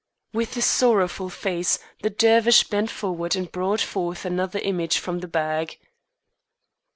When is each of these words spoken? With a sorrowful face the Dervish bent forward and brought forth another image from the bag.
With 0.33 0.57
a 0.57 0.63
sorrowful 0.63 1.29
face 1.29 1.77
the 2.01 2.09
Dervish 2.09 2.63
bent 2.63 2.89
forward 2.89 3.35
and 3.35 3.51
brought 3.51 3.81
forth 3.81 4.25
another 4.25 4.57
image 4.57 4.97
from 4.97 5.19
the 5.19 5.27
bag. 5.27 5.77